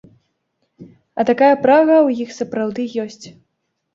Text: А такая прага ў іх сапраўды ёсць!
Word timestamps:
А 1.21 1.25
такая 1.31 1.49
прага 1.65 1.97
ў 2.07 2.27
іх 2.27 2.33
сапраўды 2.39 2.87
ёсць! 3.03 3.27